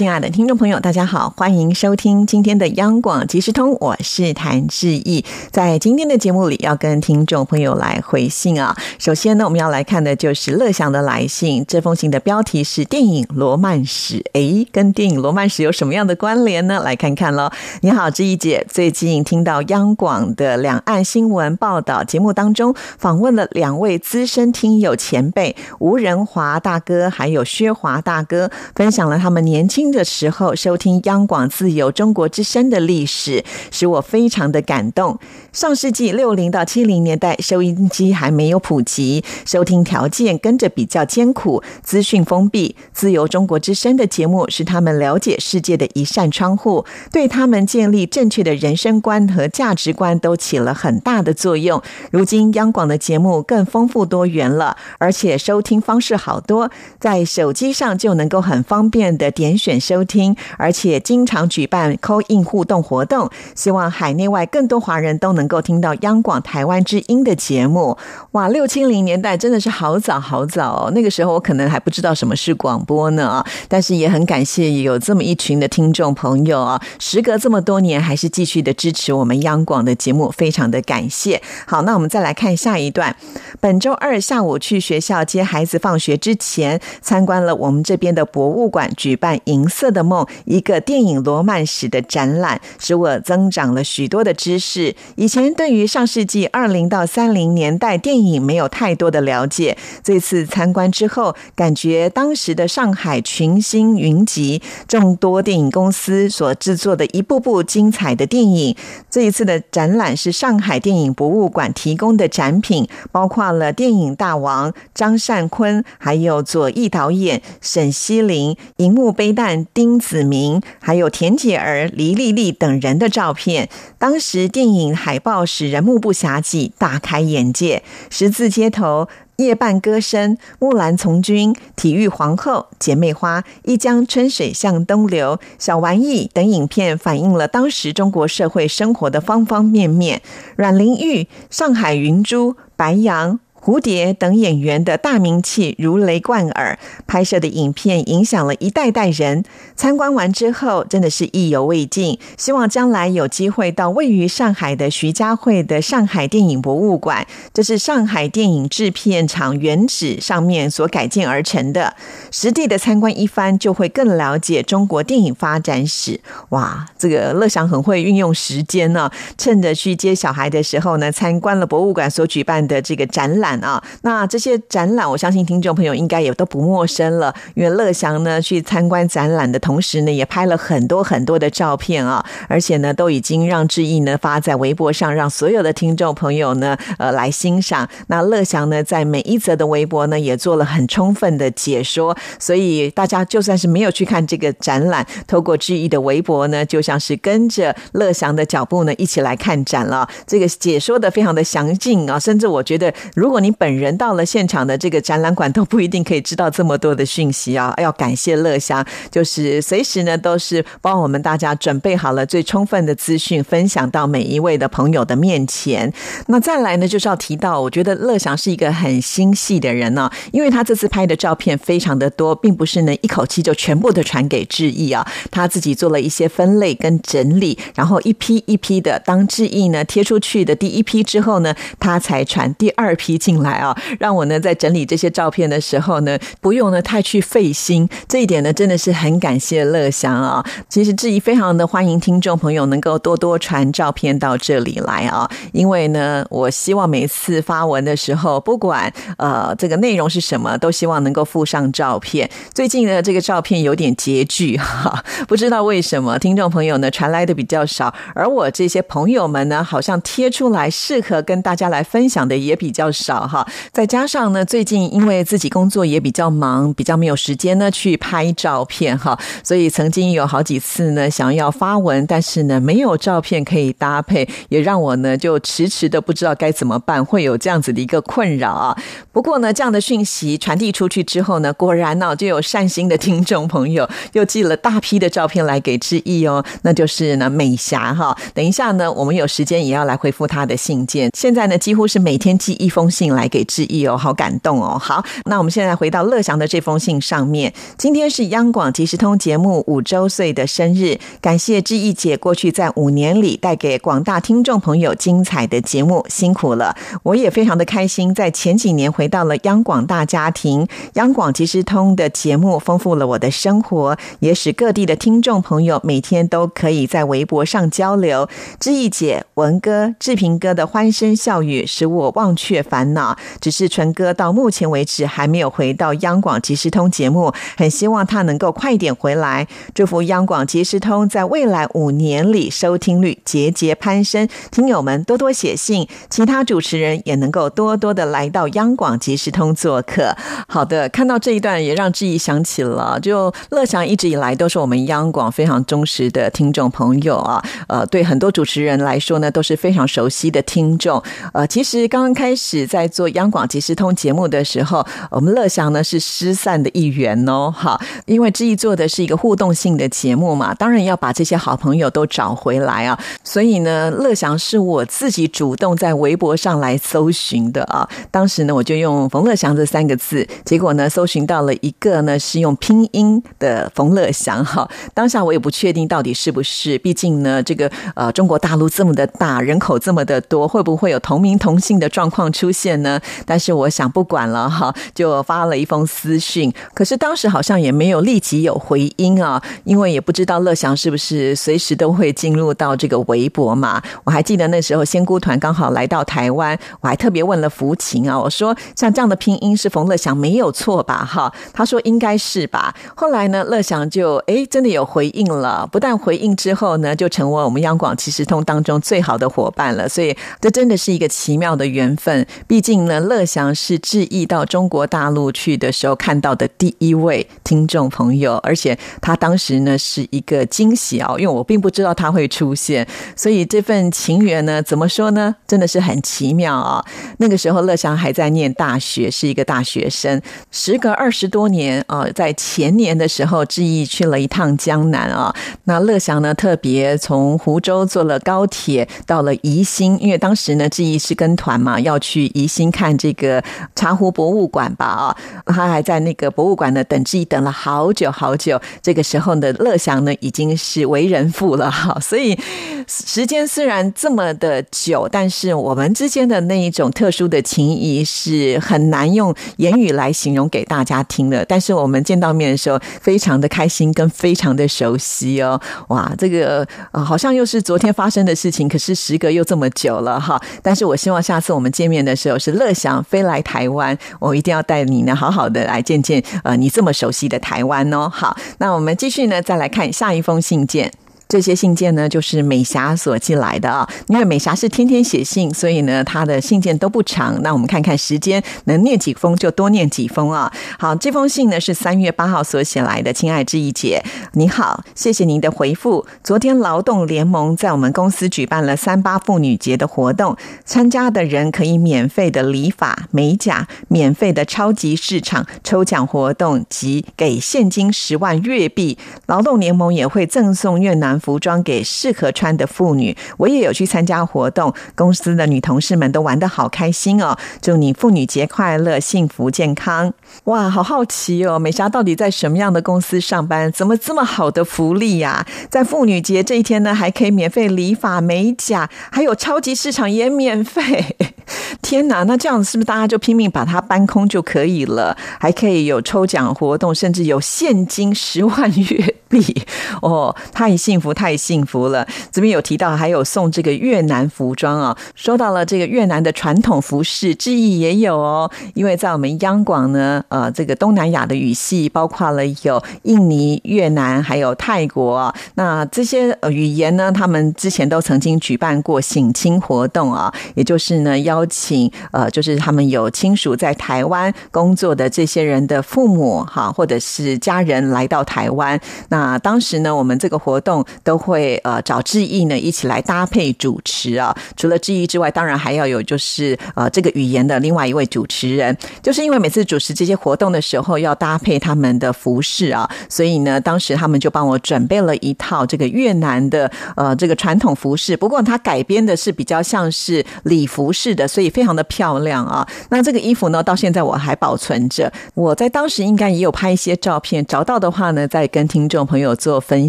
[0.00, 5.22] 亲爱的听众朋友，大家好，欢迎收听今天的央广即时通，我是谭志毅。
[5.50, 8.74] 在今天的节目里，要跟听众朋友来回信啊。
[8.98, 14.16] 首先呢，我们要来看的就是乐祥的来信，这封信的标题是电影《罗曼史》。
[14.32, 16.80] 诶，跟电影《罗曼史》有什么样的关联呢？
[16.82, 17.50] 来看看喽。
[17.82, 29.89] 你好，志毅姐，最近听到央广的两岸新闻报道节目当中，访问了两位资深听友前辈吴仁华大哥还有薛华大哥，分享了他们年轻。
[29.90, 35.18] 的时候收听央广自由中国之声的历史，使我非常的感动。
[35.52, 42.76] 上世纪六零到七零年代，收音机还没有普及，收听条件跟着比较艰苦，资讯封闭。
[42.92, 51.82] 自由中国之声的节目是他们了解世界的一扇窗户，对他们建立正确的人生观和价值观都起了很大的作用。
[52.12, 59.79] 如今央广的节目更丰富多元了，而且收听方式好多，在手机上就能够很方便的点选。
[59.80, 67.96] 收听，而且经常举办 call in 互动活动，希望海内外更多华人都能够听到央广台湾之音的节目。
[68.32, 81.40] 哇，六七零年代真的是好早好早哦，那个时候我可能还不知道什么是广播呢但是也很感谢有这么一群的听众朋友啊，时隔这么多年还是继续的支持我们央广的节目，非常的感谢。
[81.66, 83.14] 好，那我们再来看下一段。
[83.60, 94.94] 本周二下午去学校接孩子放学之前，参观了我们这边的博物馆，举办银色的梦一个电影罗曼史的展览，使我增长了许多的知识。
[95.14, 108.76] 以前对于上世纪二零到三零年代电影没有太多的了解，这次参观之后，感觉当时的上海群星云集，众多电影公司所制作的一部部精彩的电影。
[109.08, 123.68] 这一次的展览是上海电影博物馆提供的展品，包括了电影大王张善坤，还有左翼导演沈西林，银幕背带丁子明，还有田姐儿、黎丽丽等人的照片。
[123.98, 127.82] 当时电影海报使人目不暇接，大开眼界。
[128.08, 140.22] 十字街头、夜半歌声、木兰从军、体育皇后、姐妹花、一江春水向东流、小玩意等影片，反映了当时中国社会生活的方方面面。
[140.56, 143.40] 阮玲玉、上海云珠、白杨。
[143.62, 149.44] 蝴蝶等演员的大名气如雷贯耳，拍摄的影片影响了一代代人。
[149.76, 161.94] 参观完之后，真的是意犹未尽，希望将来有机会到位于上海的徐家汇的上海电影博物馆，这是上海电影制片厂原址上面所改建而成的。
[162.30, 166.18] 实地的参观一番，就会更了解中国电影发展史。
[166.48, 173.49] 哇，这个乐祥很会运用时间呢，趁着去接小孩的时候呢，参观了博物馆所举办的这个展览。
[173.60, 177.34] 啊，那这些展览，我相信听众朋友应该也都不陌生了。
[177.54, 187.88] 因为乐祥呢去参观展览的同时呢，也拍了很多很多的照片啊，而且呢都已经让志毅呢发在微博上，让所有的听众朋友呢呃来欣赏。
[188.08, 200.08] 那乐祥呢在每一则的微博呢也做了很充分的解说，所以大家就算是没有去看这个展览，透过志毅的微博呢，就像是跟着乐祥的脚步呢一起来看展了。
[200.26, 207.74] 这个解说的非常的详尽啊，甚至我觉得如果你本人到了现场的这个展览馆，都不一定可以知道这么多的讯息啊！
[207.78, 215.92] 要感谢乐祥，就是随时呢都是帮我们大家准备好了最充分的资讯，分享到每一位的朋友的面前。
[216.26, 233.10] 那再来呢，就是要提到，我觉得乐祥是一个很心细的人呢，因为他这次拍的照片非常的多，并不是呢一口气就全部的传给志毅啊，他自己做了一些分类跟整理，然后一批一批的，当志毅呢贴出去的第一批之后呢，他才传第二批。
[233.30, 237.88] 进来啊，让我呢在整理这些照片的时候呢，不用呢太去费心。
[238.08, 240.44] 这一点呢，真的是很感谢乐祥啊。
[240.68, 252.28] 其实志毅非常的欢迎听众朋友能够多多传照片到这里来啊，因为呢，我希望每次发文的时候，不管呃这个内容是什么，都希望能够附上照片。
[252.52, 263.19] 最近呢这个照片有点拮据哈， 不知道为什么听众朋友呢传来的比较少，而我这些朋友们呢，好像贴出来适合跟大家来分享的也比较少。
[263.26, 263.46] 哈。
[263.72, 278.76] 再加上呢，最近因为自己工作也比较忙，比较没有时间呢去拍照片哈，所以曾经有好几次呢想要发文，但是呢没有照片可以搭配，也让我呢就迟迟的不知道该怎么办，会有这样子的一个困扰啊。
[279.12, 288.16] 不过呢，这样的讯息传递出去之后呢，果然呢就有善心的听众朋友又寄了大批的照片来给志毅哦，那就是呢美霞哈。
[288.34, 291.10] 等一下呢，我们有时间也要来回复他的信件。
[291.16, 294.78] 现在呢，几乎是每天寄一封信来给志毅哦，好感动哦。
[294.78, 297.52] 好，那我们现在回到乐祥的这封信上面。
[297.76, 306.76] 今天是央广即时通节目五周岁的生日，感谢志毅姐过去在五年里带给广大听众朋友精彩的节目，辛苦了。
[307.02, 318.28] 我也非常的开心，在前几年回到了央广大家庭，央广即时通的节目丰富了我的生活，也使各地的听众朋友每天都可以在微博上交流。
[318.58, 322.99] 志毅姐、文哥、志平哥的欢声笑语使我忘却烦恼。
[323.00, 329.46] 啊只是纯哥到目前为止还没有回到央广即时通节目，很希望他能够快点回来。
[329.74, 340.14] 祝福央广即时通在未来五年里收听率节节攀升，听友们多多写信，其他主持人也能够多多的来到央广即时通做客。
[340.48, 351.02] 好的，看到这一段也让志毅想起了，就乐祥一直以来都是我们央广非常忠实的听众朋友啊，呃，对很多主持人来说呢都是非常熟悉的听众。
[351.32, 383.00] 呃，其实刚刚开始在做央广即时通节目的时候，我们乐祥呢是失散的一员哦，哈，因为志毅做的是一个互动性的节目嘛，当然要把这些好朋友都找回来啊，所以呢，乐祥是我自己主动在微博上来搜寻的啊，当时呢我就用冯乐祥这三个字，结果呢搜寻到了一个呢是用拼音的冯乐祥哈，当下我也不确定到底是不是，毕竟呢这个呃中国大陆这么的大，人口这么的多，会不会有同名同姓的状况出现呢？
[383.26, 386.52] 但是我想不管了哈，就发了一封私讯。
[386.74, 393.82] 可是当时好像也没有立即有回音啊，因为也不知道乐祥是不是随时都会进入到这个微博嘛。
[394.04, 401.04] 我还记得那时候仙姑团刚好来到台湾，我还特别问了福琴啊，我说像这样的拼音是冯乐祥没有错吧？
[401.04, 402.74] 哈，他说应该是吧。
[402.94, 409.88] 后来呢，乐祥就哎真的有回应了，不但回应之后呢，就成为我们央广其实通当中最好的伙伴了。
[409.88, 413.00] 所以这真的是一个奇妙的缘分，毕毕竟呢。
[413.00, 422.86] 乐祥是志毅到中国大陆去的时候看到的第一位听众朋友，而且他当时呢是一个惊喜哦，因为我并不知道他会出现，
[423.16, 426.84] 所以这份情缘呢，怎么说呢，真的是很奇妙啊。
[427.16, 430.20] 那个时候乐祥还在念大学，是一个大学生。
[430.50, 435.34] 时隔二十多年啊，在前年的时候，志毅去了一趟江南啊。
[435.64, 442.90] 那乐祥呢，特别从湖州坐了高铁到了宜兴，因为当时呢，志毅是跟团嘛，要去宜新看。
[442.98, 443.42] 这个
[443.74, 445.16] 茶壶博物馆吧，啊，
[445.46, 448.60] 他还在那个博物馆呢等自己等了好久好久。
[448.82, 452.38] 这个时候呢乐祥呢已经是为人父了， 哈，所以
[452.86, 461.44] 时间虽然这么的久，但是我们之间的那一种特殊的情谊是很难用言语来形容给大家听的。
[461.46, 465.58] 但是我们见到面的时候，非常的开心，跟非常的熟悉哦。
[465.88, 470.38] 哇，这个好像又是昨天发生的事情，可是时隔又这么久了，哈。
[470.62, 473.04] 但是我希望下次我们见面的时候是乐祥。
[473.04, 478.08] 飞来台湾，我一定要带你呢，好好的来见见呃，你这么熟悉的台湾哦。
[478.08, 480.90] 好，那我们继续呢，再来看下一封信件。
[481.30, 483.88] 这些信件呢，就是美霞所寄来的啊。
[484.08, 487.40] 因为美霞是天天写信，所以呢，她的信件都不长。
[487.42, 490.52] 那我们看看时间，能念几封就多念几封啊。
[490.76, 494.02] 好，这封信呢是三月八号所写来的，亲爱志毅姐，
[494.32, 496.04] 你好，谢谢您的回复。
[496.24, 508.98] 昨天劳动联盟在我们公司举办了三八妇女节的活动，参加的人可以免费的理发美甲，免费的超级市场抽奖活动及给现金十万月币。
[509.26, 511.19] 劳动联盟也会赠送越南。
[511.20, 517.36] 服装给适合穿的妇女，我也有去参加活动，公司的女同事们都玩得好开心哦！
[517.60, 520.12] 祝你妇女节快乐，幸福健康！
[520.44, 523.70] 哇，好好奇哦，美霞到底在什么样的公司上班？
[523.70, 525.46] 怎么这么好的福利呀？
[525.68, 531.16] 在妇女节这一天呢，还可以免费理发美甲，还有超级市场也免费！
[531.82, 535.16] 天哪，那这样子是不是大家就拼命把它搬空就可以了？
[535.38, 539.62] 还可以有抽奖活动，甚至有现金十万月币
[540.02, 540.34] 哦！
[540.52, 541.09] 太幸福！
[541.12, 542.06] 太幸福了。
[542.32, 548.50] 这边有提到还有送这个越南服装啊，说到了这个越南的传统服饰，志毅也有哦。
[548.74, 568.80] 因为在我们央广呢，呃，这个东南亚的语系包括了有印尼、越南还有泰国，那这些语言呢，他们之前都曾经举办过省亲活动啊，也就是呢邀请呃，就是他们有亲属在台湾工作的这些人的父母哈，或者是家人来到台湾。
[569.08, 574.34] 那当时呢，我们这个活动都会呃找志毅呢一起来搭配主持啊。
[574.56, 578.76] 除了志毅之外，当然还要有就是呃这个语言的另外一位主持人。
[579.02, 588.16] 就是因为每次主持这些活动的时候要搭配他们的服饰啊，所以呢，当时他们就帮我准备了一套这个越南的呃这个传统服饰。
[588.16, 592.66] 不过它改编的是比较像是礼服式的，所以非常的漂亮啊。
[592.90, 595.12] 那这个衣服呢，到现在我还保存着。
[595.34, 599.88] 我在当时应该也有拍一些照片，找到的话呢，再跟听众朋友做分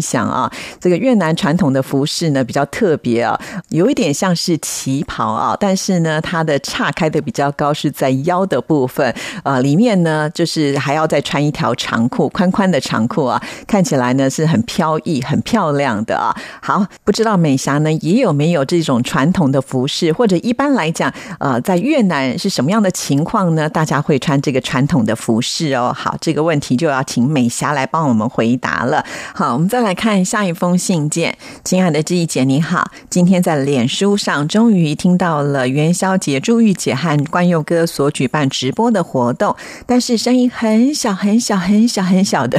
[0.00, 0.50] 享啊。
[0.80, 3.38] 这个越南传统的服饰呢比较特别啊，
[3.70, 9.12] 有一点像是旗袍啊，但是呢，它的岔开的比较高，是在腰的部分。
[9.42, 16.32] 呃，里面呢就是还要再穿一条长裤，宽宽的长裤啊，看起来呢是很飘逸、很漂亮的啊。
[16.62, 23.68] 好，不知道美霞呢也有没有这种传统的服饰，或者一般来讲，呃，在越南是什么样的情况呢？
[23.68, 25.92] 大家会穿这个传统的服饰哦。
[25.92, 29.04] 好，这个问题就要请美霞来帮我们回答了。
[29.34, 31.38] 好，我们再来看下一封信件。
[31.62, 39.54] 亲爱的志毅姐，你好，今天在脸书上终于听到了元宵节朱玉姐和关佑哥所举办直播的活动，
[39.86, 42.58] 但是声音很小很小很小很小的，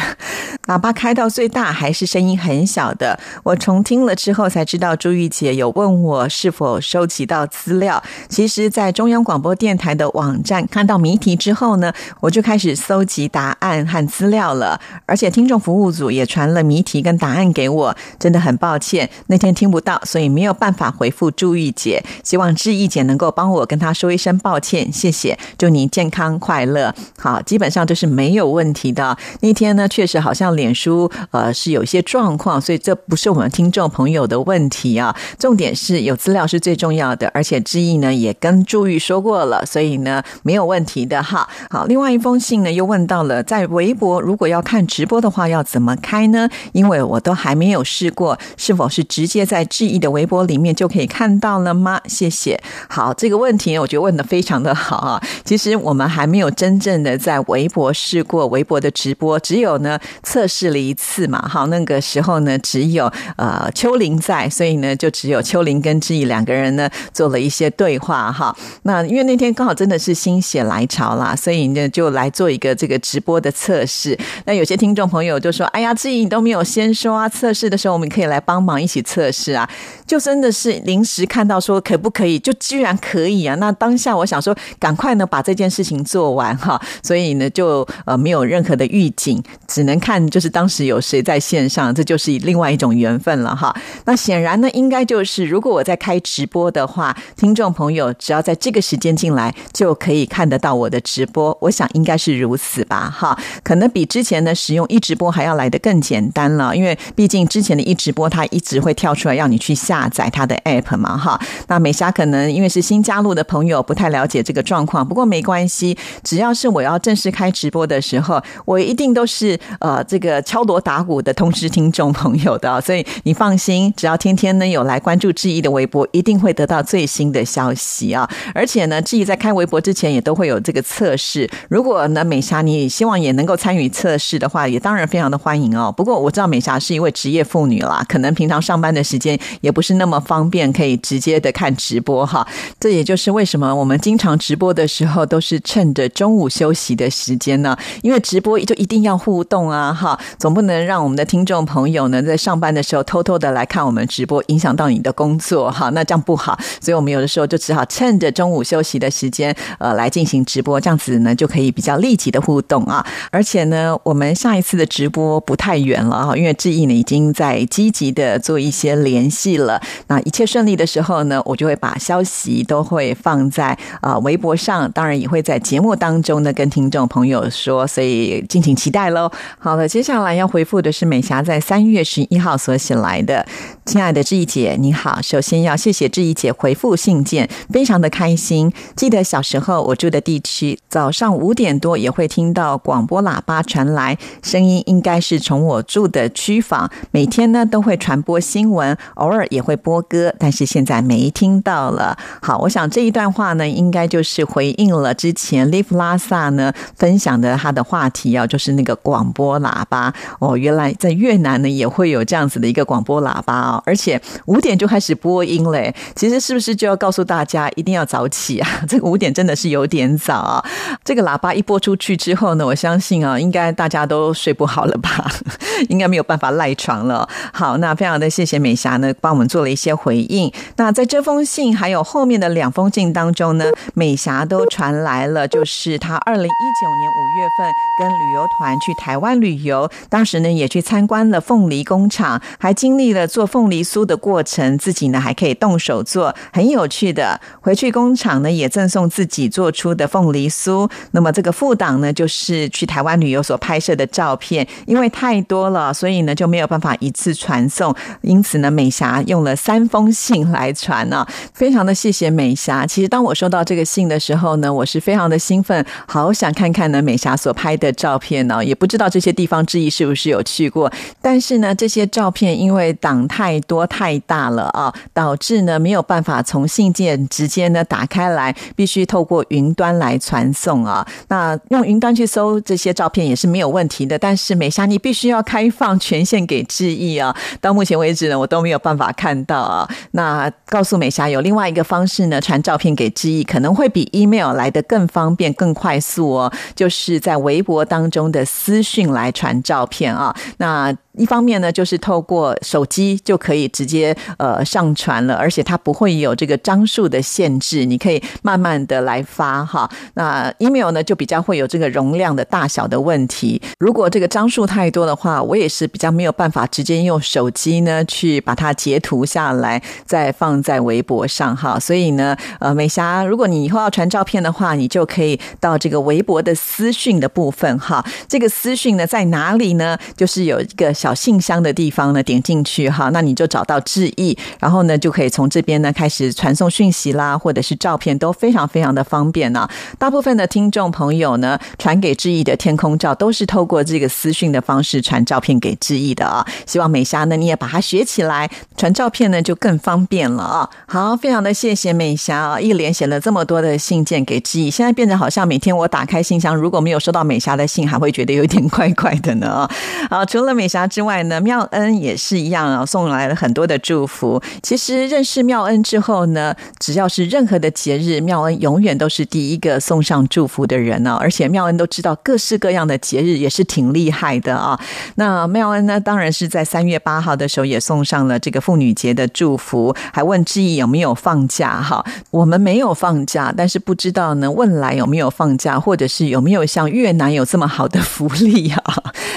[0.67, 3.19] 喇叭开到最大还是声音很小的。
[3.43, 8.01] 我重听了之后才知道，朱玉姐有问我是否收集到资料。
[8.29, 14.79] 其实，在中央广播电台的网站看到谜题之后呢，我就开始搜集答案和资料了。
[15.05, 22.03] 而且听众服务组也传了谜题跟答案给我，真的很抱歉那天听不到，所以没有办法回复朱玉姐。
[22.23, 25.37] 希望志毅姐能够帮我跟她说一声抱歉，谢谢。
[25.57, 26.93] 祝你健康快乐。
[27.17, 29.17] 好，基本上都是没有问题的。
[29.41, 35.15] 那天呢，确实好像脸书呃是有一些状况，所以这不是我们听众朋友的问题啊。
[35.37, 41.47] 重点是有资料是最重要的，而且志毅呢也跟朱玉说过了，所以呢没有问题的哈。
[41.69, 46.49] 好，另外一封信呢又问到了，在微博如果要看直播的话要怎么开呢？
[46.71, 51.99] 因为我都还没有试过，是否是直接在志毅的微博里面就可以看到了吗？
[52.07, 52.59] 谢谢。
[52.89, 55.21] 好，这个问题我觉得问的非常的好啊。
[55.43, 61.47] 其实我们还没有真正的在微博试过微博的直播，只有呢测试了一次嘛。
[61.47, 68.55] 好，那个时候呢只有呃秋玲在，所以呢就只有秋玲跟志毅两个人呢做了一些对话哈。
[68.83, 74.17] 那因为那天刚好真的是心血来潮啦，所以呢就来做一个这个直播的测试。
[74.45, 79.69] 那有些听众朋友就说：“哎呀，志毅你都没有先说啊，测试的时候我们可以来帮忙一起测试啊。”
[80.05, 83.55] 就真的是临时看到说可不可以，就居然可以啊！
[83.55, 93.75] 那当下我想说，赶快呢把这件事情做完哈， 所以呢就呃没有任何的预警，只能看就是当时有谁在线上，这就是另外一种缘分了哈。
[94.05, 103.37] 那显然呢，应该就是如果我在开直播的话，听众朋友只要在这个时间进来就可以看得到我的直播，我想应该是如此吧哈。
[103.63, 110.09] 可能比之前呢使用一直播还要来的更简单了，因为毕竟之前的一直播它一直会跳出来要你去下。
[110.13, 115.03] 载它的 app 嘛，哈，那美霞可能因为是新加入的朋友，不太了解这个状况。
[115.07, 128.29] 不过没关系，只要是我要正式开直播的时候，我一定都是呃这个敲锣打鼓的通知听众朋友的，所以你放心，只要天天呢有来关注志毅的微博，一定会得到最新的消息啊！
[128.53, 131.49] 而且呢，志毅在开微博之前也都会有这个测试。
[131.69, 135.91] 如果呢美霞你希望也能够参与测试的话，也当然非常的欢迎哦。
[135.91, 139.83] 不过我知道美霞是一位职业妇女女啦，可能平常上班的时间也不。
[139.83, 142.47] 是那么方便，可以直接的看直播哈。
[142.79, 147.77] 这也就是为什么我们经常直播的时候都是趁着中午休息的时间呢？
[148.01, 156.57] 因为直播就一定要互动啊，哈，总不能让我们的听众朋友呢在上班的时候偷偷的来看我们直播，影响到你的工作哈，那这样不好。
[156.79, 163.05] 所以我们有的时候就只好趁着中午休息的时间，呃，来进行直播，这样子呢就可以比较立即的互动啊。
[163.31, 169.81] 而且呢，我们下一次的直播不太远了哈，因为志毅呢已经在积极的做一些联系了。
[170.07, 179.31] 那一切顺利的时候呢，我就会把消息都会放在啊微博上，当然也会在节目当中呢跟听众朋友说，所以敬请期待喽。
[179.59, 183.45] 好了，接下来要回复的是美霞在三月十一号所写来的，
[183.85, 188.71] 亲爱的志毅姐你好，首先要谢谢志毅姐回复信件，非常的开心。
[188.95, 202.17] 记得小时候我住的地区，早上五点多也会听到广播喇叭传来声音，应该是从我住的区房，每天呢都会传播新闻，偶尔也会播歌，但是现在没听到了。
[202.41, 215.95] 好，我想这一段话呢，应该就是回应了之前 Live 拉萨呢分享的他的话题啊，就是那个广播喇叭哦，原来在越南呢也会有这样子的一个广播喇叭啊，而且五点就开始播音嘞。
[216.15, 218.69] 其实是不是就要告诉大家一定要早起啊？
[218.89, 220.65] 这个五点真的是有点早啊。
[221.05, 225.29] 这个喇叭一播出去之后呢，我相信啊，应该大家都睡不好了吧？
[225.89, 227.27] 应该没有办法赖床了。
[227.51, 230.51] 好，那非常的谢谢美霞呢，帮我们做了一些回应。
[230.77, 247.39] 那在这封信还有后面的两封信当中呢，美霞都传来了，就是她二零一九年五月份跟旅游团去台湾旅游，当时呢也去参观了凤梨工厂，还经历了做凤梨酥的过程，自己呢还可以动手做，很有趣的。
[247.61, 250.89] 回去工厂呢也赠送自己做出的凤梨酥。
[251.11, 262.85] 那么这个副档呢，就是去台湾旅游所拍摄的照片，因为太多了，所以呢就没有办法一次传送，因此呢美霞用了三封信来传呢，非常的谢谢美霞。
[262.85, 281.05] 其实当我收到这个信的时候呢，我是非常的兴奋，好想看看呢美霞所拍的照片呢，也不知道这些地方之一是不是有去过，但是呢这些照片因为档太多太大了啊，导致呢没有办法从信件直接呢打开来，必须透过云端来传送啊。
[281.27, 287.22] 那用云端去搜这些照片也是没有问题的，但是美霞你必须要开放权限给致意啊。
[287.61, 289.87] 到目前为止呢，我都没有办法看到啊。
[290.11, 300.35] 那告诉美霞有另外一个方式呢，传照片给志毅可能会比 email 来的更方便、更快速哦，就是在微博当中的私讯来传照片啊。
[300.57, 309.87] 那一方面呢，就是透过手机就可以直接呃上传了，而且它不会有这个张数的限制，你可以慢慢的来发哈。
[310.15, 321.79] 那 email 呢就比较会有这个容量的大小的问题，如果这个张数太多的话，我也是比较没有办法直接用手机呢去把它截图下来，再放在微博上哈。
[321.79, 328.03] 所以呢，呃，美霞，如果你以后要传照片的话，你就可以到这个微博的私讯的部分哈。
[328.27, 329.95] 这个私讯呢在哪里呢？
[330.17, 330.91] 就是有一个。
[331.03, 339.67] 小信箱的地方呢，点进去哈，那你就找到志意，然后呢就可以从这边呢开始传送讯息啦，或者是照片都非常非常的方便呢。
[339.99, 346.45] 大部分的听众朋友呢，传给志意的天空照都是透过这个私讯的方式传照片给志意的啊。
[346.65, 350.69] 希望美霞呢你也把它学起来，传照片呢就更方便了啊。
[350.87, 359.69] 好，非常的谢谢美霞啊，一连写了这么多的信件给志意，现在变得好像每天我打开信箱，如果没有收到美霞的信，还会觉得有点怪怪的呢啊。
[360.09, 360.87] 好，除了美霞。
[360.93, 364.39] 之外呢，妙恩也是一样啊，送来了很多的祝福。
[364.61, 371.17] 其实认识妙恩之后呢，只要是任何的节日，妙恩永远都是第一个送上祝福的人呢。
[371.19, 374.79] 而且妙恩都知道各式各样的节日，也是挺厉害的啊。
[375.15, 382.05] 那妙恩呢，当然是在三月八号的时候也送上了这个妇女节的祝福，还问志毅有没有放假哈。
[382.29, 388.83] 我们没有放假，但是不知道呢，问来有没有放假，或者是有没有像越南有这么好的福利啊？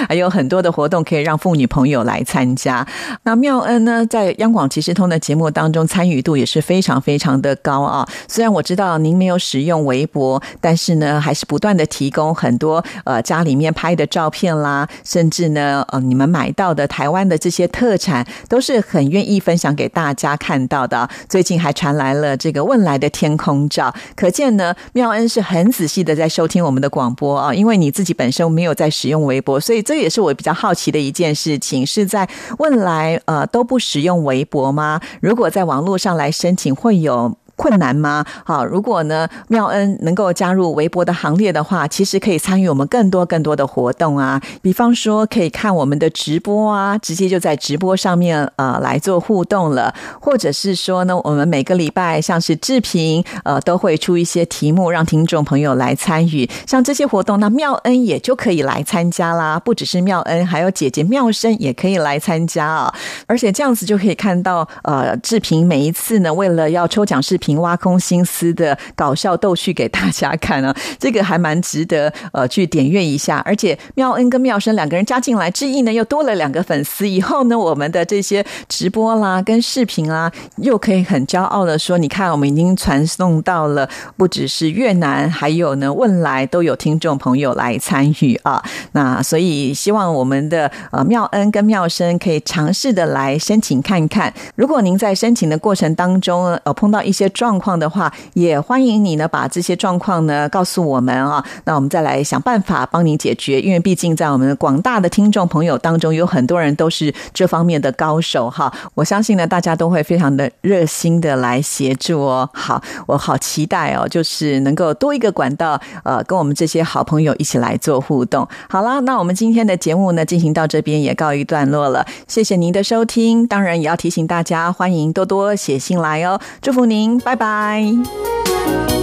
[0.07, 1.35] 还有很多的活动可以让。
[1.46, 2.85] 妇女朋友来参加，
[3.22, 8.04] 那妙恩呢，在央广即时通的节目当中参与度也是非常非常的高啊。
[8.26, 21.09] 虽然我知道您没有使用微博，但是呢，还是不断的提供很多呃家里面拍的照片啦，甚至呢呃你们买到的台湾的这些特产，都是很愿意分享给大家看到的。
[21.28, 27.54] 最近还传来了这个问来的天空照，可见呢妙恩是很仔细的在收听我们的广播啊。
[27.54, 31.36] 因为你自己本身没有在使用微博，所以这也是我比较好奇的一件。
[31.37, 35.01] 事情是在问来，呃，都不使用微博吗？
[35.20, 37.37] 如果在网络上来申请，会有？
[37.57, 38.25] 困难吗？
[38.45, 44.40] 好，如果呢，妙恩能够加入微博的行列的话，其实可以参与我们更多更多的活动啊。
[44.61, 49.95] 比方说，可以看我们的直播啊，直接就在直播上面呃来做互动了。
[50.21, 56.47] 或者是说呢，我们每个礼拜像是志平呃都会出一些题目，让听众朋友来参与。
[56.66, 59.59] 像这些活动，那妙恩也就可以来参加啦。
[59.59, 62.95] 不只是妙恩，还有姐姐妙生也可以来参加啊。
[63.27, 67.45] 而且这样子就可以看到呃志平每一次呢，为了要抽奖视频。
[67.46, 73.40] 凭挖空心思的搞笑逗趣给大家看啊， 这个还蛮值得呃去点阅一下。
[73.44, 77.09] 而且妙恩跟妙生两个人加进来，志毅呢又多了两个粉丝。
[77.09, 88.61] 以后呢，我们的这些直播啦、跟视频啊，又可以很骄傲的说：你看，我们已经传送到了不只是越南，还有呢问来都有听众朋友来参与啊。
[88.92, 94.35] 那所以希望我们的呃妙恩跟妙生可以尝试的来申请看看。
[94.56, 103.61] 如果您在申请的过程当中呃碰到一些状况的话，也欢迎你呢把这些状况呢告诉我们啊，那我们再来想办法帮您解决。
[103.61, 108.72] 因为毕竟在我们广大的听众朋友当中，有很多人都是这方面的高手哈。
[108.94, 112.49] 我相信呢，大家都会非常的热心的来协助哦。
[112.55, 118.49] 好，我好期待哦，就是能够多一个管道，呃，跟我们这些好朋友一起来做互动。
[118.70, 122.07] 好了，那我们今天的节目呢，进行到这边也告一段落了。
[122.27, 126.40] 谢谢您的收听，当然也要提醒大家，欢迎多多写信来哦。
[126.62, 128.95] 祝福您，拜拜。